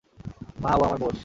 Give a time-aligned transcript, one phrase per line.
[0.63, 1.15] মামা ও আমার বোন।